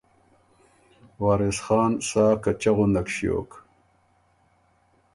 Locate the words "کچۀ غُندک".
2.43-3.07